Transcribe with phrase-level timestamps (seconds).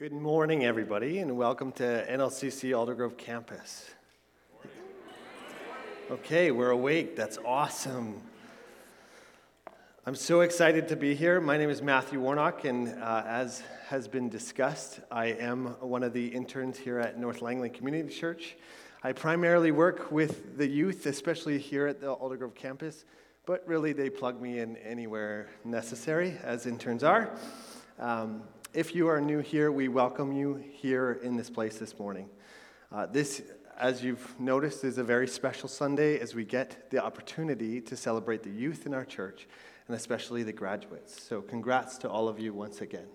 [0.00, 3.90] Good morning, everybody, and welcome to NLCC Aldergrove campus.
[6.10, 7.16] Okay, we're awake.
[7.16, 8.22] That's awesome.
[10.06, 11.38] I'm so excited to be here.
[11.38, 16.14] My name is Matthew Warnock, and uh, as has been discussed, I am one of
[16.14, 18.56] the interns here at North Langley Community Church.
[19.02, 23.04] I primarily work with the youth, especially here at the Aldergrove campus,
[23.44, 27.36] but really they plug me in anywhere necessary, as interns are.
[27.98, 32.28] Um, if you are new here, we welcome you here in this place this morning.
[32.92, 33.42] Uh, this,
[33.76, 38.44] as you've noticed, is a very special Sunday as we get the opportunity to celebrate
[38.44, 39.48] the youth in our church
[39.88, 41.20] and especially the graduates.
[41.20, 43.08] So, congrats to all of you once again.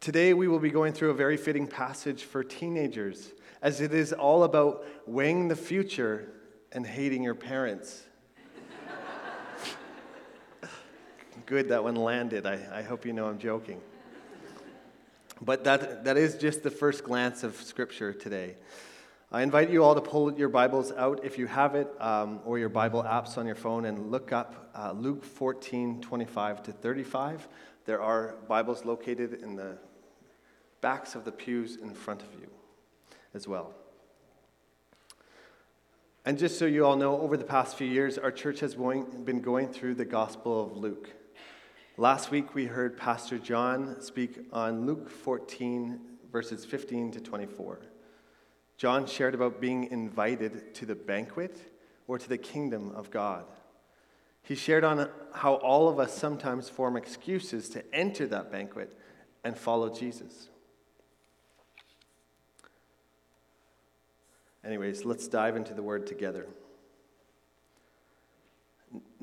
[0.00, 3.32] Today, we will be going through a very fitting passage for teenagers,
[3.62, 6.32] as it is all about weighing the future
[6.72, 8.02] and hating your parents.
[11.46, 12.44] Good that one landed.
[12.44, 13.80] I, I hope you know I'm joking.
[15.40, 18.56] But that, that is just the first glance of Scripture today.
[19.30, 22.58] I invite you all to pull your Bibles out if you have it, um, or
[22.58, 27.48] your Bible apps on your phone, and look up uh, Luke 14 25 to 35.
[27.84, 29.78] There are Bibles located in the
[30.80, 32.48] backs of the pews in front of you
[33.34, 33.72] as well.
[36.24, 39.40] And just so you all know, over the past few years, our church has been
[39.40, 41.10] going through the Gospel of Luke.
[41.98, 45.98] Last week, we heard Pastor John speak on Luke 14,
[46.30, 47.80] verses 15 to 24.
[48.76, 51.56] John shared about being invited to the banquet
[52.06, 53.46] or to the kingdom of God.
[54.42, 58.94] He shared on how all of us sometimes form excuses to enter that banquet
[59.42, 60.50] and follow Jesus.
[64.62, 66.46] Anyways, let's dive into the word together.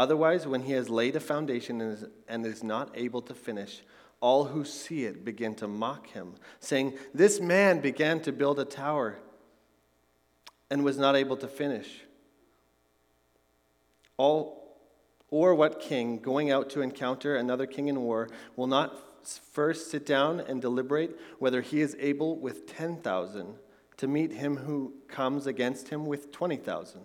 [0.00, 3.82] Otherwise, when he has laid a foundation and is, and is not able to finish,
[4.20, 8.64] all who see it begin to mock him, saying, This man began to build a
[8.64, 9.18] tower
[10.70, 12.00] and was not able to finish.
[14.16, 14.78] All,
[15.28, 20.06] or what king, going out to encounter another king in war, will not first sit
[20.06, 23.54] down and deliberate whether he is able with 10,000
[23.98, 27.02] to meet him who comes against him with 20,000?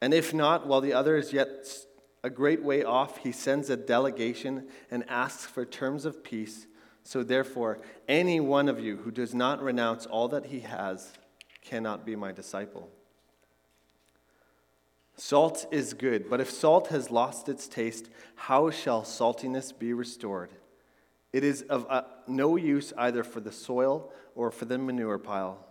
[0.00, 1.68] And if not, while the other is yet
[2.22, 6.66] a great way off, he sends a delegation and asks for terms of peace.
[7.02, 7.78] So therefore,
[8.08, 11.12] any one of you who does not renounce all that he has
[11.62, 12.90] cannot be my disciple.
[15.16, 20.50] Salt is good, but if salt has lost its taste, how shall saltiness be restored?
[21.32, 25.64] It is of uh, no use either for the soil or for the manure pile.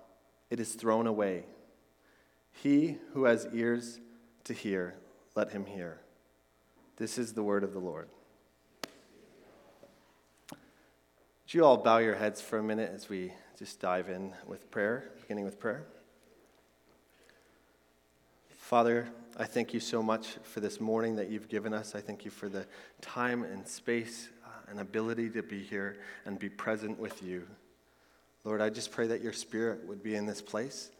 [0.49, 1.45] It is thrown away.
[2.51, 3.99] He who has ears,
[4.45, 4.95] to hear,
[5.35, 5.99] let him hear.
[6.97, 8.07] This is the word of the Lord.
[10.51, 14.69] Would you all bow your heads for a minute as we just dive in with
[14.71, 15.85] prayer, beginning with prayer?
[18.49, 21.95] Father, I thank you so much for this morning that you've given us.
[21.95, 22.65] I thank you for the
[23.01, 27.45] time and space uh, and ability to be here and be present with you.
[28.43, 30.91] Lord, I just pray that your spirit would be in this place,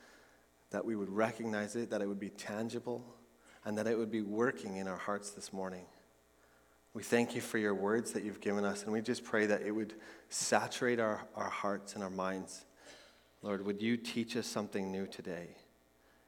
[0.71, 3.03] that we would recognize it, that it would be tangible,
[3.65, 5.85] and that it would be working in our hearts this morning.
[6.93, 9.63] We thank you for your words that you've given us, and we just pray that
[9.63, 9.93] it would
[10.29, 12.65] saturate our, our hearts and our minds.
[13.41, 15.49] Lord, would you teach us something new today?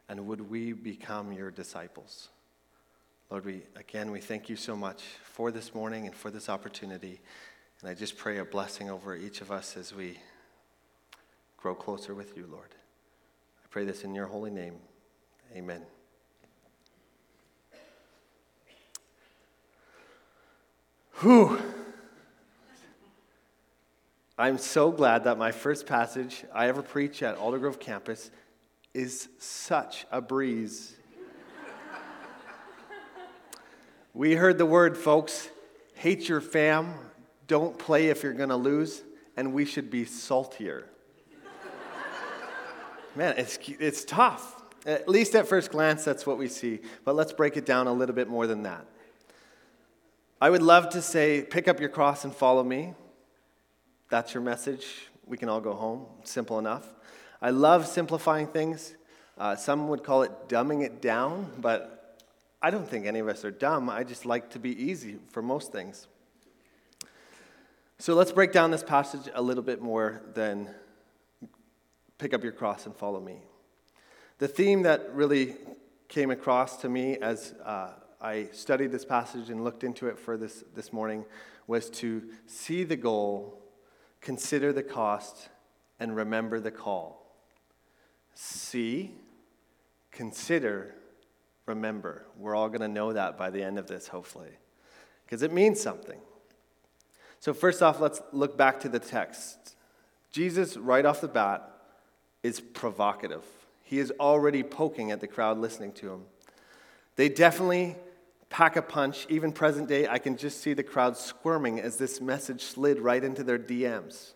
[0.10, 2.30] And would we become your disciples?
[3.30, 7.22] Lord, we again we thank you so much for this morning and for this opportunity.
[7.82, 10.18] And I just pray a blessing over each of us as we
[11.58, 12.70] grow closer with you, Lord.
[13.64, 14.76] I pray this in your holy name.
[15.56, 15.95] Amen.
[21.22, 21.62] Whew.
[24.38, 28.32] I'm so glad that my first passage I ever preach at Aldergrove campus
[28.94, 30.96] is such a breeze.
[34.14, 35.50] we heard the word, folks
[35.96, 36.94] hate your fam,
[37.48, 39.02] don't play if you're to lose,
[39.38, 40.90] and we should be saltier.
[43.16, 44.62] Man, it's, it's tough.
[44.86, 46.80] At least at first glance, that's what we see.
[47.06, 48.86] But let's break it down a little bit more than that.
[50.42, 52.94] I would love to say, pick up your cross and follow me.
[54.10, 56.06] that's your message, we can all go home.
[56.24, 56.86] Simple enough.
[57.42, 58.96] I love simplifying things.
[59.38, 62.22] Uh, some would call it dumbing it down, but
[62.62, 63.90] I don't think any of us are dumb.
[63.90, 66.08] I just like to be easy for most things.
[67.98, 70.70] So let's break down this passage a little bit more than
[72.18, 73.38] pick up your cross and follow me.
[74.40, 75.56] The theme that really
[76.10, 80.38] came across to me as uh, I studied this passage and looked into it for
[80.38, 81.26] this, this morning
[81.68, 83.62] was to see the goal,
[84.22, 85.50] consider the cost,
[86.00, 87.36] and remember the call.
[88.34, 89.12] See,
[90.12, 90.96] consider,
[91.66, 92.26] remember.
[92.38, 94.52] We're all going to know that by the end of this, hopefully,
[95.26, 96.20] because it means something.
[97.40, 99.76] So, first off, let's look back to the text.
[100.32, 101.72] Jesus, right off the bat,
[102.44, 103.44] is provocative.
[103.84, 106.22] He is already poking at the crowd listening to him.
[107.16, 107.96] They definitely
[108.50, 109.26] pack a punch.
[109.30, 113.24] Even present day, I can just see the crowd squirming as this message slid right
[113.24, 114.32] into their DMs.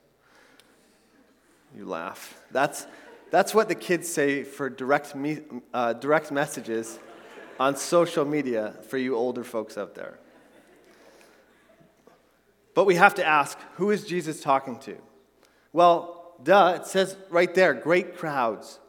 [1.75, 2.41] You laugh.
[2.51, 2.87] That's,
[3.31, 5.39] that's what the kids say for direct, me,
[5.73, 6.99] uh, direct messages
[7.59, 10.17] on social media for you older folks out there.
[12.73, 14.97] But we have to ask who is Jesus talking to?
[15.73, 18.79] Well, duh, it says right there great crowds.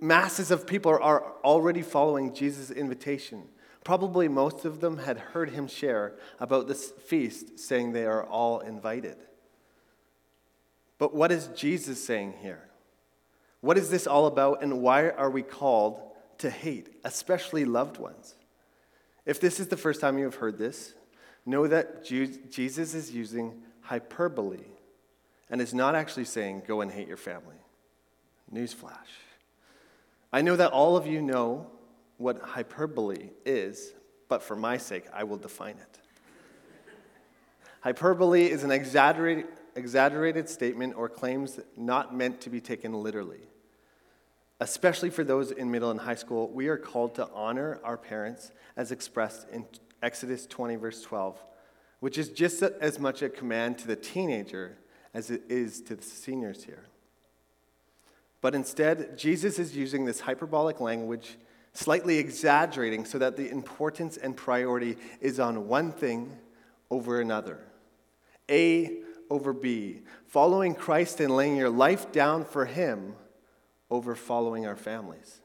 [0.00, 3.48] Masses of people are already following Jesus' invitation.
[3.82, 8.60] Probably most of them had heard him share about this feast, saying they are all
[8.60, 9.16] invited.
[10.98, 12.68] But what is Jesus saying here?
[13.60, 16.00] What is this all about, and why are we called
[16.38, 18.36] to hate, especially loved ones?
[19.26, 20.94] If this is the first time you have heard this,
[21.44, 24.64] know that Jesus is using hyperbole
[25.50, 27.56] and is not actually saying, go and hate your family.
[28.52, 29.10] Newsflash.
[30.32, 31.66] I know that all of you know
[32.16, 33.92] what hyperbole is,
[34.28, 35.98] but for my sake, I will define it.
[37.80, 39.46] hyperbole is an exaggerated,
[39.76, 43.40] exaggerated statement or claims not meant to be taken literally.
[44.58, 48.52] Especially for those in middle and high school, we are called to honor our parents
[48.76, 49.66] as expressed in
[50.02, 51.42] Exodus 20, verse 12,
[52.00, 54.78] which is just as much a command to the teenager
[55.12, 56.84] as it is to the seniors here.
[58.42, 61.38] But instead, Jesus is using this hyperbolic language
[61.72, 66.36] slightly exaggerating so that the importance and priority is on one thing
[66.90, 67.60] over another.
[68.50, 68.98] A
[69.30, 70.02] over B.
[70.26, 73.14] Following Christ and laying your life down for Him
[73.90, 75.40] over following our families.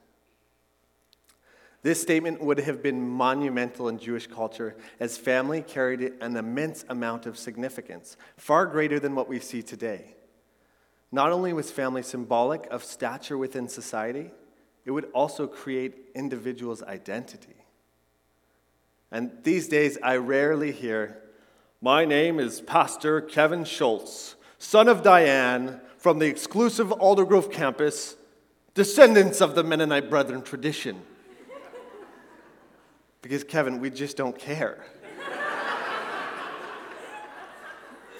[1.83, 7.27] This statement would have been monumental in Jewish culture as family carried an immense amount
[7.27, 10.16] of significance, far greater than what we see today.
[11.11, 14.31] Not only was family symbolic of stature within society,
[14.85, 17.55] it would also create individuals' identity.
[19.11, 21.17] And these days, I rarely hear,
[21.81, 28.15] My name is Pastor Kevin Schultz, son of Diane, from the exclusive Aldergrove campus,
[28.73, 31.01] descendants of the Mennonite Brethren tradition.
[33.21, 34.85] because, Kevin, we just don't care.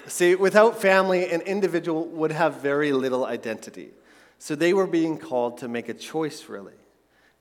[0.08, 3.90] See, without family, an individual would have very little identity.
[4.38, 6.72] So they were being called to make a choice, really.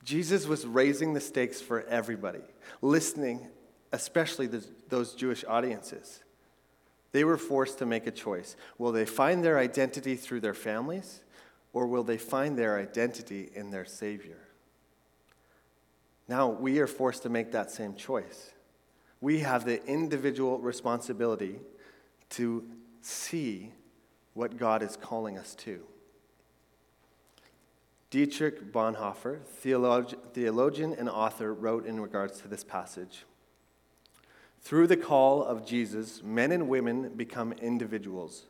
[0.04, 2.42] Jesus was raising the stakes for everybody,
[2.82, 3.48] listening,
[3.92, 6.24] especially the, those Jewish audiences.
[7.12, 8.56] They were forced to make a choice.
[8.78, 11.22] Will they find their identity through their families,
[11.74, 14.40] or will they find their identity in their Savior?
[16.28, 18.52] Now, we are forced to make that same choice.
[19.22, 21.60] We have the individual responsibility
[22.32, 22.64] to
[23.02, 23.72] see
[24.34, 25.82] what God is calling us to.
[28.10, 33.26] Dietrich Bonhoeffer, theologian and author, wrote in regards to this passage
[34.62, 38.46] Through the call of Jesus, men and women become individuals.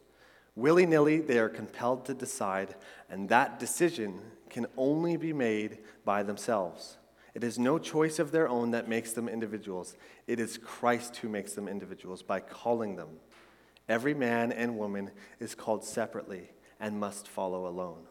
[0.55, 2.75] Willy nilly, they are compelled to decide,
[3.10, 4.19] and that decision
[4.50, 6.98] can only be made by themselves.
[7.34, 9.96] It is no choice of their own that makes them individuals.
[10.25, 13.10] It is Christ who makes them individuals by calling them.
[13.88, 18.08] Every man and woman is called separately and must follow alone.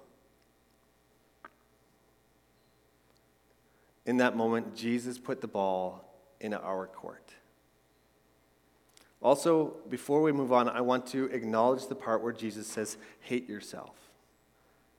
[4.06, 6.04] in that moment, Jesus put the ball
[6.40, 7.35] in our court.
[9.21, 13.49] Also, before we move on, I want to acknowledge the part where Jesus says, hate
[13.49, 13.97] yourself.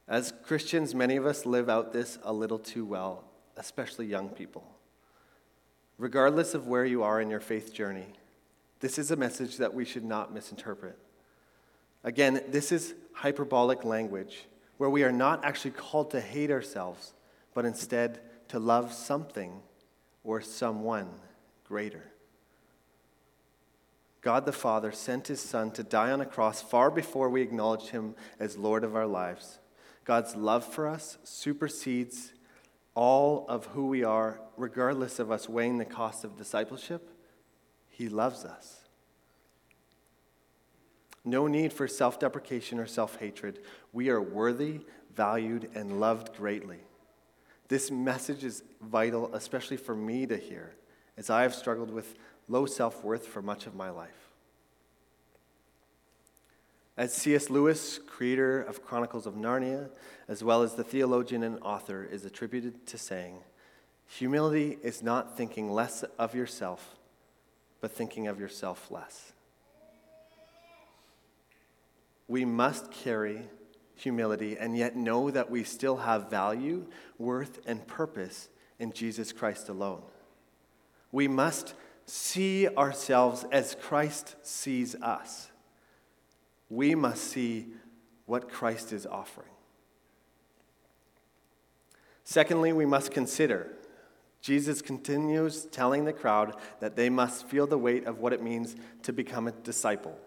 [0.07, 3.23] As Christians, many of us live out this a little too well,
[3.55, 4.75] especially young people.
[5.97, 8.07] Regardless of where you are in your faith journey,
[8.79, 10.97] this is a message that we should not misinterpret.
[12.03, 14.45] Again, this is hyperbolic language
[14.77, 17.13] where we are not actually called to hate ourselves,
[17.53, 18.19] but instead
[18.49, 19.61] to love something
[20.23, 21.09] or someone
[21.67, 22.03] greater.
[24.21, 27.89] God the Father sent his Son to die on a cross far before we acknowledged
[27.89, 29.59] him as Lord of our lives.
[30.05, 32.33] God's love for us supersedes
[32.93, 37.09] all of who we are, regardless of us weighing the cost of discipleship.
[37.97, 38.81] He loves us.
[41.25, 43.57] No need for self deprecation or self hatred.
[43.91, 44.81] We are worthy,
[45.15, 46.77] valued, and loved greatly.
[47.69, 50.75] This message is vital, especially for me to hear,
[51.17, 52.13] as I have struggled with
[52.47, 54.29] low self worth for much of my life.
[56.95, 57.49] As C.S.
[57.49, 59.89] Lewis, creator of Chronicles of Narnia,
[60.27, 63.39] as well as the theologian and author, is attributed to saying,
[64.05, 66.96] humility is not thinking less of yourself,
[67.81, 69.33] but thinking of yourself less.
[72.27, 73.47] We must carry
[73.95, 76.85] humility and yet know that we still have value,
[77.17, 80.03] worth, and purpose in Jesus Christ alone.
[81.11, 81.73] We must
[82.05, 85.51] see ourselves as Christ sees us.
[86.69, 87.67] We must see
[88.25, 89.49] what Christ is offering.
[92.23, 93.76] Secondly, we must consider.
[94.47, 98.77] Jesus continues telling the crowd that they must feel the weight of what it means
[99.03, 100.17] to become a disciple.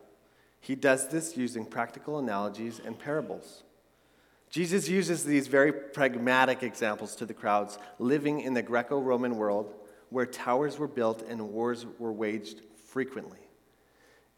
[0.61, 3.63] He does this using practical analogies and parables.
[4.51, 9.73] Jesus uses these very pragmatic examples to the crowds living in the Greco Roman world
[10.11, 13.49] where towers were built and wars were waged frequently.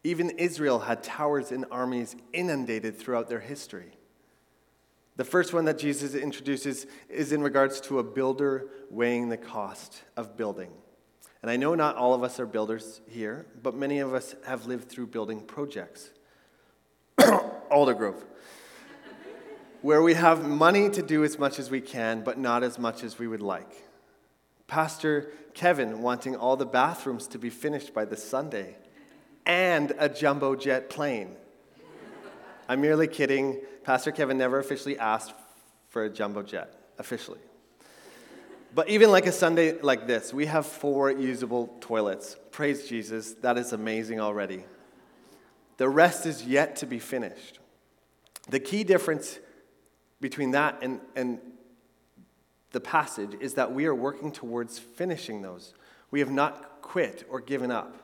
[0.05, 3.97] Even Israel had towers and armies inundated throughout their history.
[5.15, 10.03] The first one that Jesus introduces is in regards to a builder weighing the cost
[10.17, 10.71] of building.
[11.43, 14.65] And I know not all of us are builders here, but many of us have
[14.65, 16.09] lived through building projects.
[17.19, 18.23] Aldergrove,
[19.81, 23.03] where we have money to do as much as we can, but not as much
[23.03, 23.87] as we would like.
[24.67, 28.77] Pastor Kevin wanting all the bathrooms to be finished by this Sunday,
[29.45, 31.35] and a jumbo jet plane.
[32.69, 33.59] I'm merely kidding.
[33.83, 35.33] Pastor Kevin never officially asked
[35.89, 37.39] for a jumbo jet, officially.
[38.73, 42.37] But even like a Sunday like this, we have four usable toilets.
[42.51, 44.63] Praise Jesus, that is amazing already.
[45.77, 47.59] The rest is yet to be finished.
[48.49, 49.39] The key difference
[50.19, 51.39] between that and, and
[52.71, 55.73] the passage is that we are working towards finishing those.
[56.09, 57.95] We have not quit or given up,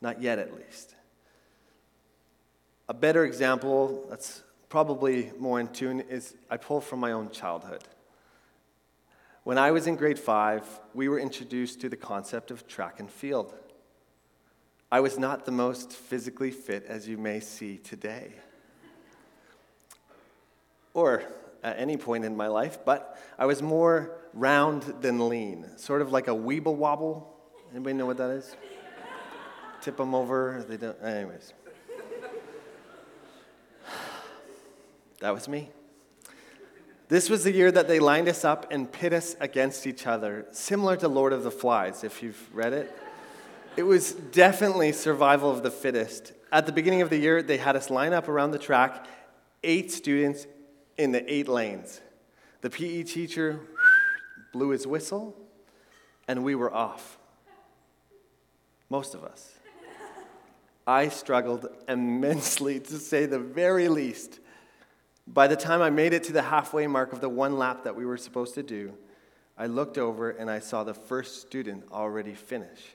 [0.00, 0.94] not yet at least.
[2.88, 7.84] A better example that's probably more in tune is I pull from my own childhood.
[9.44, 13.10] When I was in grade five, we were introduced to the concept of track and
[13.10, 13.54] field.
[14.90, 18.32] I was not the most physically fit as you may see today.
[20.94, 21.22] Or
[21.62, 26.12] at any point in my life, but I was more round than lean, sort of
[26.12, 27.34] like a weeble wobble.
[27.72, 28.54] Anybody know what that is?
[29.80, 30.64] Tip them over.
[30.68, 31.00] They don't.
[31.02, 31.52] Anyways,
[35.20, 35.70] that was me.
[37.08, 40.46] This was the year that they lined us up and pit us against each other,
[40.50, 42.94] similar to Lord of the Flies, if you've read it.
[43.76, 46.32] It was definitely survival of the fittest.
[46.52, 49.06] At the beginning of the year, they had us line up around the track,
[49.64, 50.46] eight students
[50.98, 52.00] in the eight lanes.
[52.60, 53.60] The PE teacher
[54.52, 55.34] blew his whistle,
[56.26, 57.18] and we were off.
[58.90, 59.54] Most of us.
[60.86, 64.40] I struggled immensely, to say the very least.
[65.32, 67.94] By the time I made it to the halfway mark of the one lap that
[67.94, 68.94] we were supposed to do,
[69.58, 72.94] I looked over and I saw the first student already finish.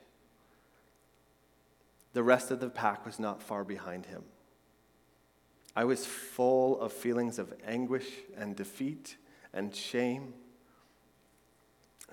[2.14, 4.24] The rest of the pack was not far behind him.
[5.76, 9.18] I was full of feelings of anguish and defeat
[9.54, 10.34] and shame.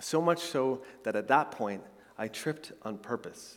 [0.00, 1.83] So much so that at that point,
[2.19, 3.57] I tripped on purpose.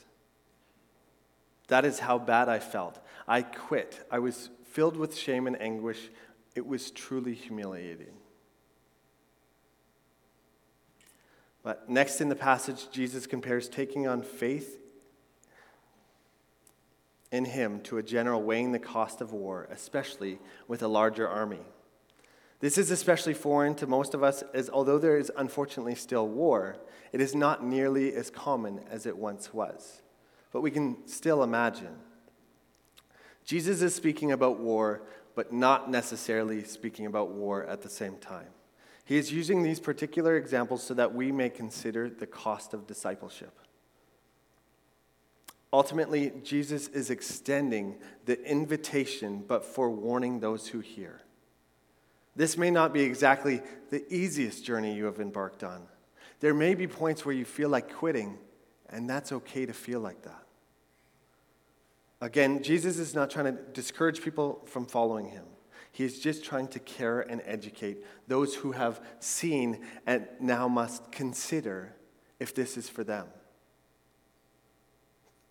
[1.68, 3.00] That is how bad I felt.
[3.28, 4.06] I quit.
[4.10, 6.10] I was filled with shame and anguish.
[6.56, 8.14] It was truly humiliating.
[11.64, 14.80] But next in the passage, Jesus compares taking on faith
[17.32, 21.62] in him to a general weighing the cost of war, especially with a larger army.
[22.60, 26.78] This is especially foreign to most of us, as although there is unfortunately still war,
[27.12, 30.02] it is not nearly as common as it once was.
[30.52, 31.96] But we can still imagine.
[33.44, 35.02] Jesus is speaking about war,
[35.36, 38.48] but not necessarily speaking about war at the same time.
[39.06, 43.58] He is using these particular examples so that we may consider the cost of discipleship.
[45.74, 51.22] Ultimately, Jesus is extending the invitation, but forewarning those who hear.
[52.36, 55.84] This may not be exactly the easiest journey you have embarked on.
[56.40, 58.38] There may be points where you feel like quitting,
[58.90, 60.43] and that's okay to feel like that.
[62.24, 65.44] Again, Jesus is not trying to discourage people from following him.
[65.92, 67.98] He is just trying to care and educate
[68.30, 71.94] those who have seen and now must consider
[72.40, 73.28] if this is for them.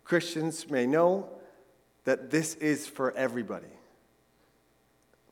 [0.03, 1.29] Christians may know
[2.05, 3.67] that this is for everybody.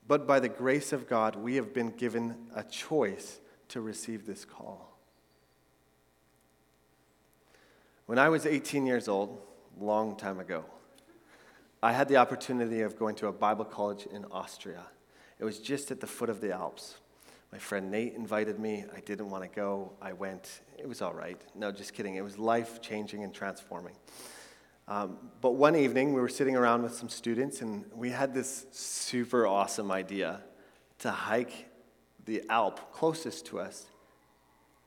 [0.07, 4.45] But by the grace of God, we have been given a choice to receive this
[4.45, 4.95] call.
[8.05, 9.41] When I was 18 years old,
[9.79, 10.65] long time ago,
[11.83, 14.83] I had the opportunity of going to a Bible college in Austria.
[15.39, 16.95] It was just at the foot of the Alps.
[17.51, 18.85] My friend Nate invited me.
[18.95, 19.93] I didn't want to go.
[19.99, 20.61] I went.
[20.77, 21.41] It was all right.
[21.55, 22.15] No, just kidding.
[22.15, 23.95] It was life changing and transforming.
[24.87, 28.67] Um, but one evening, we were sitting around with some students, and we had this
[28.71, 30.41] super awesome idea
[30.99, 31.67] to hike
[32.25, 33.87] the Alp closest to us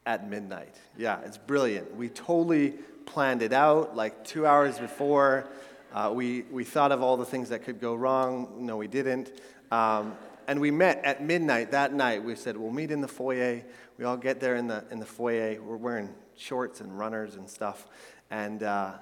[0.07, 0.77] at midnight.
[0.97, 1.97] Yeah, it's brilliant.
[1.97, 2.75] We totally
[3.05, 5.49] planned it out like two hours before.
[5.95, 8.49] Uh, we, we thought of all the things that could go wrong.
[8.59, 9.41] No, we didn't.
[9.71, 10.17] Um,
[10.49, 12.25] and we met at midnight that night.
[12.25, 13.63] We said, we'll meet in the foyer.
[13.97, 15.63] We all get there in the, in the foyer.
[15.63, 17.87] We're wearing shorts and runners and stuff.
[18.29, 18.95] And uh,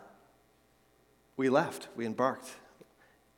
[1.38, 2.50] we left, we embarked.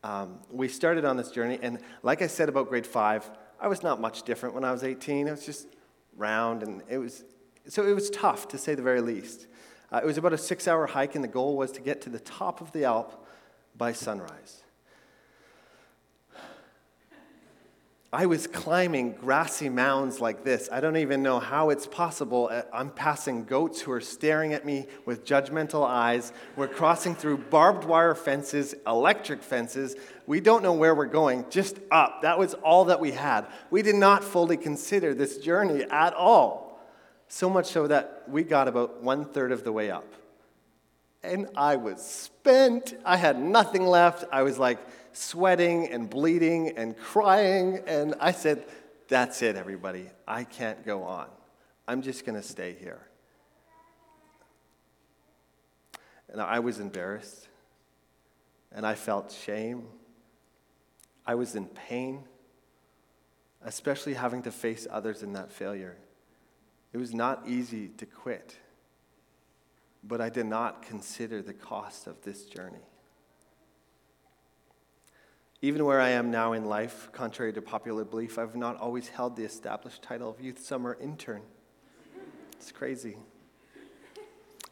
[0.03, 3.83] Um, we started on this journey, and like I said about grade five, I was
[3.83, 5.29] not much different when I was 18.
[5.29, 5.69] It was just
[6.17, 7.25] round, and it was
[7.69, 9.47] so it was tough to say the very least.
[9.91, 12.19] Uh, it was about a six-hour hike, and the goal was to get to the
[12.19, 13.24] top of the Alp
[13.77, 14.65] by sunrise.
[18.15, 20.69] I was climbing grassy mounds like this.
[20.71, 22.49] I don't even know how it's possible.
[22.49, 26.33] Uh, I'm passing goats who are staring at me with judgmental eyes.
[26.55, 29.97] We're crossing through barbed wire fences, electric fences.
[30.29, 32.23] We don't know where we're going, just up.
[32.23, 33.47] That was all that we had.
[33.73, 36.81] We did not fully consider this journey at all.
[37.27, 40.07] So much so that we got about one third of the way up.
[41.25, 42.95] And I was spent.
[43.05, 44.25] I had nothing left.
[44.31, 44.79] I was like,
[45.13, 47.81] sweating and bleeding and crying.
[47.87, 48.65] And I said,
[49.09, 50.11] That's it, everybody.
[50.29, 51.29] I can't go on.
[51.89, 53.01] I'm just going to stay here.
[56.29, 57.49] And I was embarrassed.
[58.73, 59.85] And I felt shame.
[61.27, 62.25] I was in pain,
[63.65, 65.97] especially having to face others in that failure.
[66.93, 68.57] It was not easy to quit,
[70.07, 72.85] but I did not consider the cost of this journey.
[75.63, 79.37] Even where I am now in life, contrary to popular belief, I've not always held
[79.37, 81.41] the established title of Youth Summer Intern.
[82.53, 83.17] It's crazy.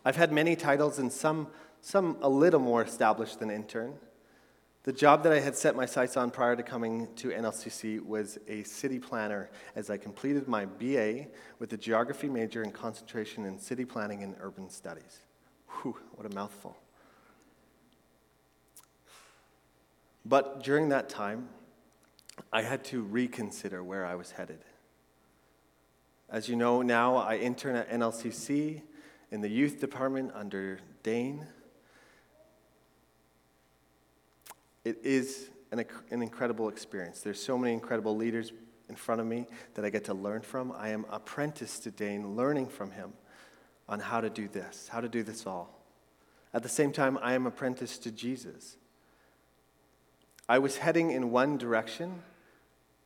[0.05, 1.47] I've had many titles and some,
[1.81, 3.95] some a little more established than intern.
[4.85, 8.38] The job that I had set my sights on prior to coming to NLCC was
[8.49, 11.27] a city planner as I completed my BA
[11.61, 15.21] with a geography major and concentration in city planning and urban studies.
[15.68, 16.77] Whew, what a mouthful.
[20.25, 21.49] But during that time,
[22.53, 24.64] I had to reconsider where I was headed.
[26.29, 28.83] As you know, now I intern at NLCC
[29.31, 31.47] in the youth department under Dane.
[34.85, 37.21] It is an, an incredible experience.
[37.21, 38.53] There's so many incredible leaders
[38.88, 40.73] in front of me that I get to learn from.
[40.73, 43.12] I am apprentice to Dane, learning from him
[43.88, 45.79] on how to do this, how to do this all.
[46.55, 48.77] At the same time, I am apprentice to Jesus.
[50.49, 52.23] I was heading in one direction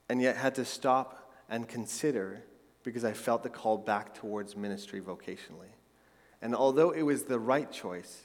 [0.09, 2.43] and yet had to stop and consider
[2.83, 5.75] because I felt the call back towards ministry vocationally.
[6.43, 8.23] And although it was the right choice,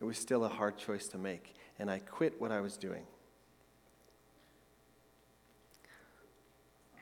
[0.00, 3.02] it was still a hard choice to make, and I quit what I was doing.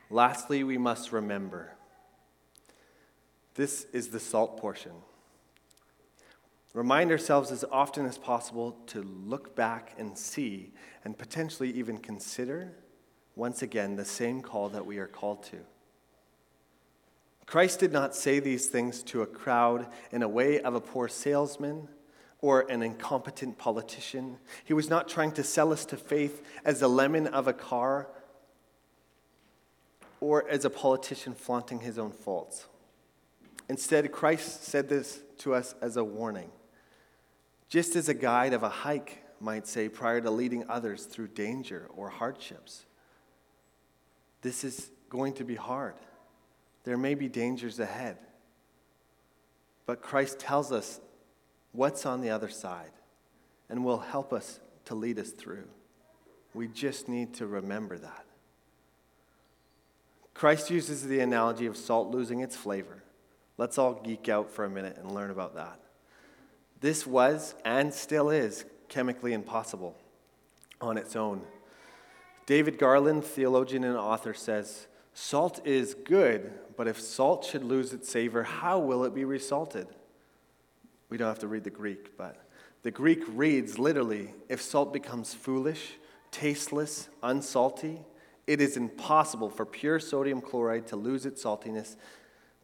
[0.08, 1.72] Lastly, we must remember
[3.56, 4.92] this is the salt portion.
[6.72, 10.72] Remind ourselves as often as possible to look back and see
[11.04, 12.72] and potentially even consider
[13.36, 15.58] once again the same call that we are called to.
[17.44, 21.06] Christ did not say these things to a crowd in a way of a poor
[21.06, 21.86] salesman
[22.42, 24.38] or an incompetent politician.
[24.64, 28.08] He was not trying to sell us to faith as a lemon of a car
[30.20, 32.66] or as a politician flaunting his own faults.
[33.68, 36.50] Instead, Christ said this to us as a warning
[37.70, 41.88] just as a guide of a hike might say prior to leading others through danger
[41.96, 42.84] or hardships.
[44.42, 45.94] This is going to be hard.
[46.84, 48.18] There may be dangers ahead.
[49.86, 51.00] But Christ tells us
[51.72, 52.92] what's on the other side
[53.68, 55.68] and will help us to lead us through.
[56.54, 58.24] We just need to remember that.
[60.34, 63.02] Christ uses the analogy of salt losing its flavor.
[63.58, 65.78] Let's all geek out for a minute and learn about that.
[66.80, 69.96] This was and still is chemically impossible.
[70.80, 71.42] on its own.
[72.46, 78.08] David Garland, theologian and author, says Salt is good, but if salt should lose its
[78.08, 79.86] savor, how will it be resalted?
[81.10, 82.46] We don't have to read the Greek, but
[82.82, 85.94] the Greek reads literally if salt becomes foolish,
[86.30, 88.04] tasteless, unsalty,
[88.46, 91.96] it is impossible for pure sodium chloride to lose its saltiness.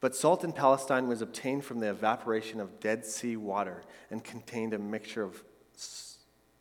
[0.01, 4.73] But salt in Palestine was obtained from the evaporation of Dead Sea water and contained
[4.75, 5.45] a mixture of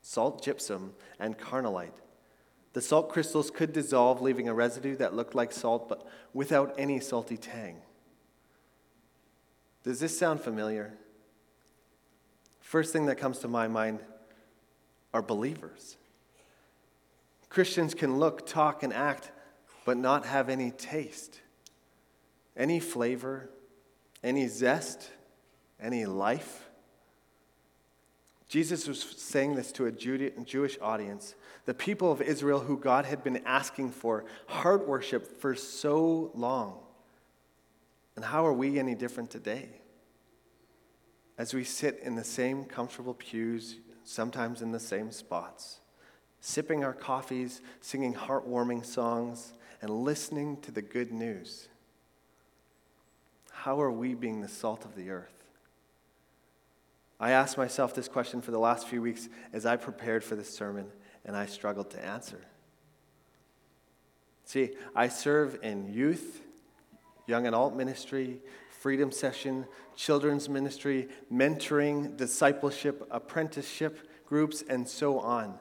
[0.01, 1.91] salt gypsum and carnallite.
[2.73, 6.99] The salt crystals could dissolve, leaving a residue that looked like salt, but without any
[6.99, 7.77] salty tang.
[9.83, 10.93] Does this sound familiar?
[12.65, 13.99] First thing that comes to my mind
[15.13, 15.97] are believers.
[17.47, 19.31] Christians can look, talk, and act,
[19.85, 21.41] but not have any taste,
[22.57, 23.51] any flavor,
[24.23, 25.11] any zest,
[25.79, 26.67] any life.
[28.49, 33.23] Jesus was saying this to a Jewish audience, the people of Israel who God had
[33.23, 36.79] been asking for heart worship for so long.
[38.15, 39.69] And how are we any different today?
[41.37, 45.79] As we sit in the same comfortable pews, sometimes in the same spots
[46.45, 51.69] sipping our coffees, singing heartwarming songs, and listening to the good news.
[53.51, 55.33] How are we being the salt of the earth?
[57.19, 60.55] I asked myself this question for the last few weeks as I prepared for this
[60.55, 60.85] sermon,
[61.25, 62.41] and I struggled to answer.
[64.43, 66.43] See, I serve in youth,
[67.25, 68.39] young adult ministry,
[68.85, 75.57] freedom session, children's ministry, mentoring, discipleship, apprenticeship groups, and so on.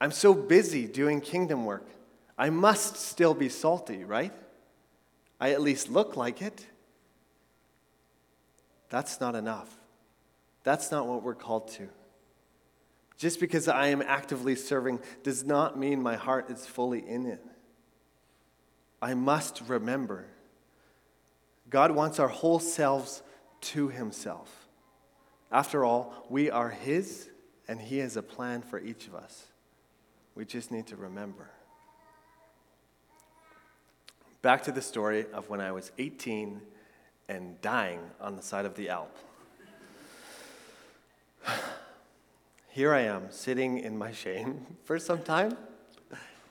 [0.00, 1.86] I'm so busy doing kingdom work.
[2.38, 4.32] I must still be salty, right?
[5.38, 6.66] I at least look like it.
[8.88, 9.68] That's not enough.
[10.62, 11.90] That's not what we're called to.
[13.18, 17.44] Just because I am actively serving does not mean my heart is fully in it.
[19.02, 20.28] I must remember
[21.74, 23.20] God wants our whole selves
[23.60, 24.68] to Himself.
[25.50, 27.28] After all, we are His,
[27.66, 29.46] and He has a plan for each of us.
[30.36, 31.50] We just need to remember.
[34.40, 36.60] Back to the story of when I was 18
[37.28, 39.16] and dying on the side of the Alp.
[42.68, 45.56] Here I am, sitting in my shame for some time,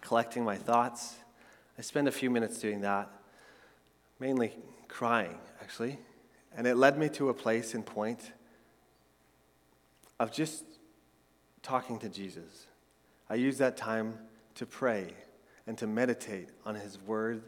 [0.01, 1.15] collecting my thoughts.
[1.77, 3.09] I spend a few minutes doing that,
[4.19, 4.57] mainly
[4.93, 5.97] crying, actually.
[6.55, 8.31] And it led me to a place and point
[10.19, 10.63] of just
[11.63, 12.67] talking to Jesus.
[13.27, 14.19] I used that time
[14.55, 15.15] to pray
[15.65, 17.41] and to meditate on His Word,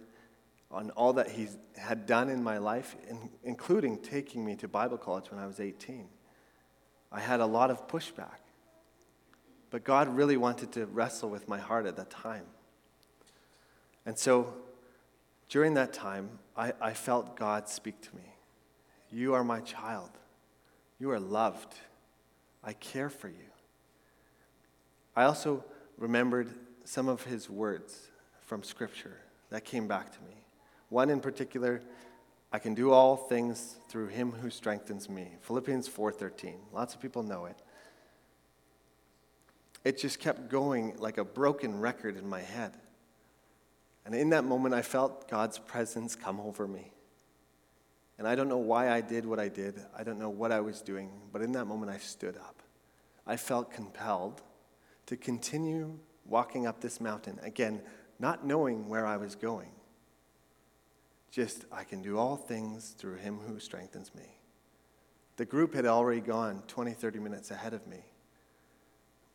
[0.71, 2.95] on all that He had done in my life,
[3.43, 6.07] including taking me to Bible college when I was 18.
[7.11, 8.39] I had a lot of pushback.
[9.69, 12.45] But God really wanted to wrestle with my heart at that time.
[14.03, 14.53] And so
[15.49, 18.33] during that time, I, I felt God speak to me
[19.11, 20.11] You are my child.
[20.99, 21.73] You are loved.
[22.63, 23.51] I care for you.
[25.15, 25.63] I also
[25.97, 26.49] remembered
[26.83, 28.07] some of his words
[28.41, 29.17] from Scripture
[29.49, 30.35] that came back to me.
[30.89, 31.81] One in particular,
[32.51, 35.35] I can do all things through him who strengthens me.
[35.41, 36.55] Philippians 4:13.
[36.71, 37.57] Lots of people know it.
[39.83, 42.75] It just kept going like a broken record in my head.
[44.05, 46.91] And in that moment I felt God's presence come over me.
[48.17, 49.81] And I don't know why I did what I did.
[49.97, 52.61] I don't know what I was doing, but in that moment I stood up.
[53.27, 54.41] I felt compelled
[55.07, 57.39] to continue walking up this mountain.
[57.43, 57.81] Again,
[58.19, 59.71] not knowing where I was going.
[61.31, 64.37] Just, I can do all things through him who strengthens me.
[65.37, 68.05] The group had already gone 20, 30 minutes ahead of me.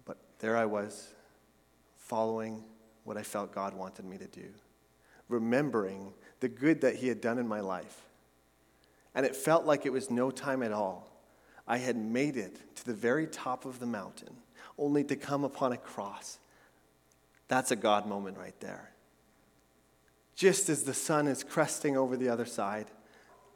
[0.07, 1.13] But there I was,
[1.97, 2.65] following
[3.05, 4.49] what I felt God wanted me to do,
[5.29, 8.03] remembering the good that He had done in my life.
[9.15, 11.11] And it felt like it was no time at all.
[11.67, 14.37] I had made it to the very top of the mountain
[14.79, 16.39] only to come upon a cross.
[17.49, 18.91] That's a God moment right there.
[20.35, 22.87] Just as the sun is cresting over the other side,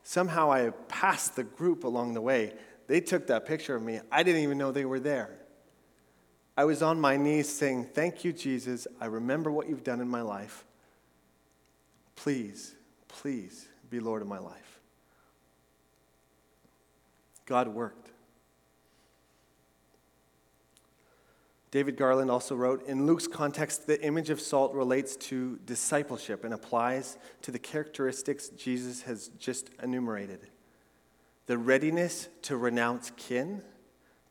[0.02, 2.52] somehow I passed the group along the way.
[2.86, 4.00] They took that picture of me.
[4.12, 5.30] I didn't even know they were there.
[6.56, 8.86] I was on my knees saying, Thank you, Jesus.
[9.00, 10.64] I remember what you've done in my life.
[12.16, 12.74] Please,
[13.08, 14.80] please be Lord of my life.
[17.46, 18.10] God worked.
[21.70, 26.54] David Garland also wrote In Luke's context, the image of salt relates to discipleship and
[26.54, 30.46] applies to the characteristics Jesus has just enumerated
[31.46, 33.60] the readiness to renounce kin,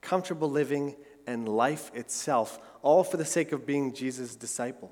[0.01, 0.95] comfortable living,
[1.27, 4.91] and life itself, all for the sake of being Jesus' disciple.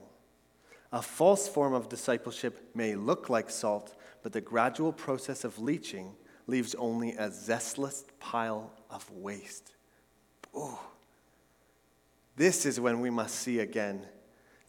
[0.91, 6.13] A false form of discipleship may look like salt, but the gradual process of leaching
[6.48, 9.72] leaves only a zestless pile of waste.
[10.56, 10.78] Ooh.
[12.36, 14.06] This is when we must see again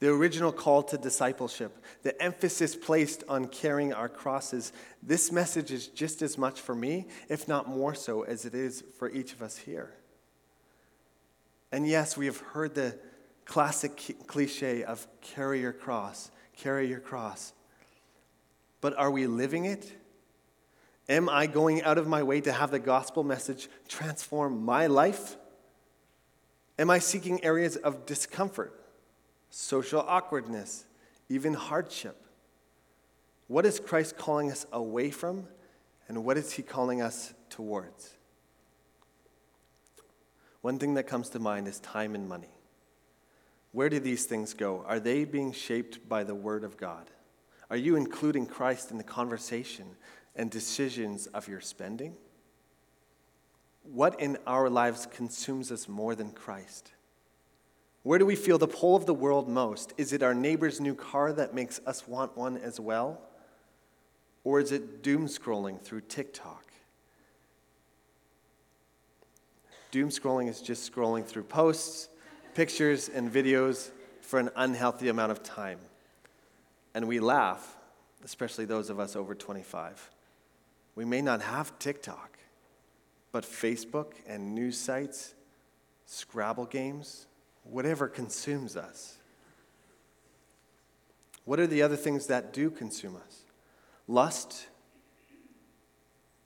[0.03, 4.73] the original call to discipleship, the emphasis placed on carrying our crosses.
[5.01, 8.83] This message is just as much for me, if not more so, as it is
[8.99, 9.95] for each of us here.
[11.73, 12.97] And yes, we have heard the
[13.45, 17.53] classic cliche of carry your cross, carry your cross.
[18.81, 19.91] But are we living it?
[21.09, 25.37] Am I going out of my way to have the gospel message transform my life?
[26.79, 28.79] Am I seeking areas of discomfort?
[29.53, 30.87] social awkwardness,
[31.29, 32.17] even hardship.
[33.49, 35.47] What is Christ calling us away from,
[36.09, 38.17] and what is he calling us towards?
[40.63, 42.55] One thing that comes to mind is time and money.
[43.73, 44.85] Where do these things go?
[44.87, 47.11] Are they being shaped by the Word of God?
[47.69, 49.97] Are you including Christ in the conversation
[50.37, 52.17] and decisions of your spending?
[53.83, 56.93] What in our lives consumes us more than Christ?
[58.03, 59.93] Where do we feel the pull of the world most?
[59.97, 63.21] Is it our neighbor's new car that makes us want one as well?
[64.45, 66.72] Or is it doom scrolling through TikTok?
[69.93, 72.09] Doom scrolling is just scrolling through posts,
[72.55, 73.91] pictures, and videos
[74.23, 75.79] for an unhealthy amount of time.
[76.95, 77.77] And we laugh,
[78.25, 80.11] especially those of us over 25.
[80.95, 82.39] We may not have TikTok,
[83.33, 85.35] but Facebook and news sites,
[86.07, 87.27] Scrabble games,
[87.65, 89.19] whatever consumes us.
[91.45, 93.43] What are the other things that do consume us?
[94.09, 94.69] Lust,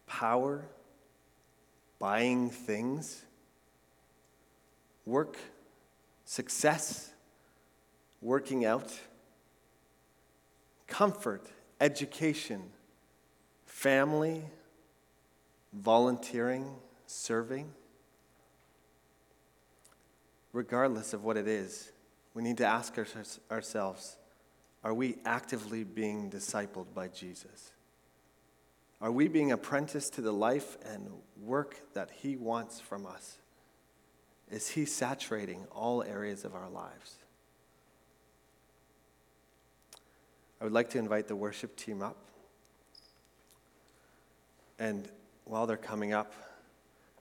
[0.06, 0.64] power,
[1.98, 3.25] buying things,
[5.06, 5.38] work,
[6.24, 7.12] success,
[8.20, 8.92] working out,
[10.86, 11.46] comfort,
[11.80, 12.62] education,
[13.64, 14.42] family,
[15.72, 16.74] volunteering,
[17.06, 17.72] serving
[20.56, 21.92] regardless of what it is,
[22.32, 22.96] we need to ask
[23.50, 24.16] ourselves
[24.82, 27.72] are we actively being discipled by Jesus?
[29.00, 31.08] Are we being apprenticed to the life and
[31.42, 33.38] work that He wants from us?
[34.50, 37.16] Is He saturating all areas of our lives?
[40.61, 42.16] I would like to invite the worship team up.
[44.78, 45.09] And
[45.44, 46.32] while they're coming up,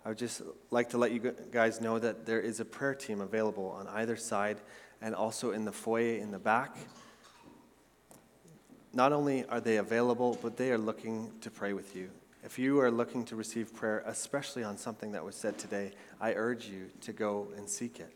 [0.05, 3.21] I would just like to let you guys know that there is a prayer team
[3.21, 4.57] available on either side
[5.01, 6.77] and also in the foyer in the back.
[8.93, 12.09] Not only are they available, but they are looking to pray with you.
[12.45, 16.33] If you are looking to receive prayer, especially on something that was said today, I
[16.33, 18.15] urge you to go and seek it.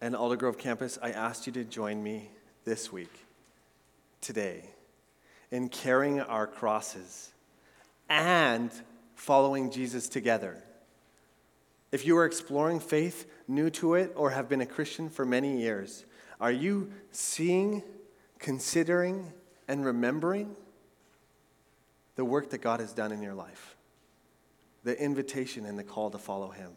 [0.00, 2.30] And Aldergrove campus, I asked you to join me
[2.64, 3.24] this week,
[4.20, 4.64] today,
[5.52, 7.30] in carrying our crosses
[8.08, 8.72] and
[9.14, 10.60] following Jesus together.
[11.92, 15.60] If you are exploring faith, new to it, or have been a Christian for many
[15.60, 16.04] years,
[16.40, 17.84] are you seeing,
[18.40, 19.32] considering,
[19.68, 20.56] and remembering
[22.18, 23.76] the work that God has done in your life?
[24.82, 26.72] The invitation and the call to follow Him.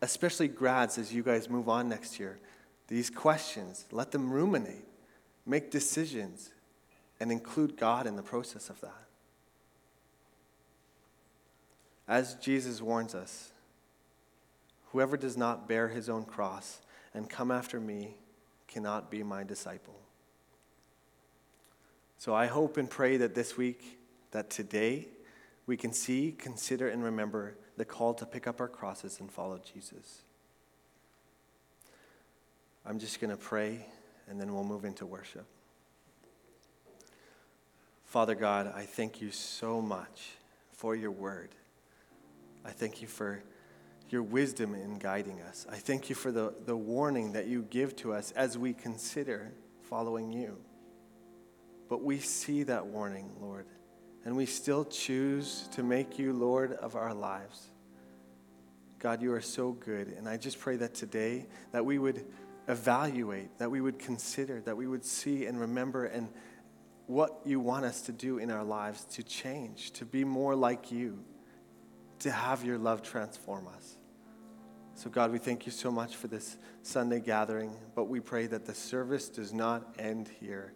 [0.00, 2.38] Especially grads, as you guys move on next year,
[2.86, 4.84] these questions, let them ruminate,
[5.44, 6.52] make decisions,
[7.18, 9.02] and include God in the process of that.
[12.06, 13.50] As Jesus warns us,
[14.92, 16.82] whoever does not bear his own cross
[17.14, 18.14] and come after me
[18.68, 19.98] cannot be my disciple.
[22.16, 23.98] So I hope and pray that this week,
[24.34, 25.06] that today,
[25.66, 29.58] we can see, consider, and remember the call to pick up our crosses and follow
[29.58, 30.22] Jesus.
[32.84, 33.86] I'm just going to pray
[34.28, 35.46] and then we'll move into worship.
[38.04, 40.32] Father God, I thank you so much
[40.72, 41.50] for your word.
[42.64, 43.42] I thank you for
[44.10, 45.64] your wisdom in guiding us.
[45.70, 49.52] I thank you for the, the warning that you give to us as we consider
[49.82, 50.58] following you.
[51.88, 53.66] But we see that warning, Lord,
[54.24, 57.68] and we still choose to make you Lord of our lives.
[58.98, 60.08] God, you are so good.
[60.08, 62.24] And I just pray that today that we would
[62.68, 66.28] evaluate, that we would consider, that we would see and remember and
[67.06, 70.90] what you want us to do in our lives to change, to be more like
[70.90, 71.22] you
[72.20, 73.98] to have your love transform us.
[74.94, 78.64] So, God, we thank you so much for this Sunday gathering, but we pray that
[78.64, 80.72] the service does not end here,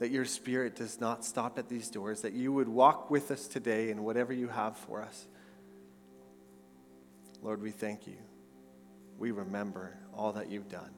[0.00, 3.46] that your spirit does not stop at these doors, that you would walk with us
[3.46, 5.26] today in whatever you have for us.
[7.42, 8.16] Lord, we thank you.
[9.18, 10.90] We remember all that you've done.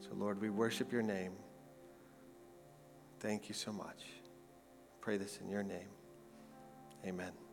[0.00, 1.32] So, Lord, we worship your name.
[3.18, 4.04] Thank you so much.
[5.00, 5.88] Pray this in your name.
[7.04, 7.43] Amen.